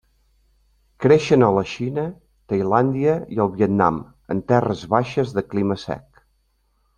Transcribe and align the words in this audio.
Creixen 1.03 1.43
a 1.47 1.49
la 1.57 1.63
Xina, 1.73 2.05
Tailàndia 2.53 3.13
i 3.37 3.43
al 3.45 3.51
Vietnam, 3.59 4.01
en 4.37 4.43
terres 4.53 4.83
baixes 4.95 5.37
de 5.39 5.45
clima 5.53 5.79
sec. 5.85 6.25